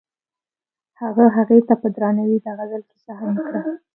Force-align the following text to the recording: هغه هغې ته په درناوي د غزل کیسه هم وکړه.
هغه 1.01 1.25
هغې 1.35 1.59
ته 1.67 1.73
په 1.81 1.87
درناوي 1.95 2.37
د 2.41 2.47
غزل 2.57 2.81
کیسه 2.91 3.11
هم 3.19 3.29
وکړه. 3.35 3.61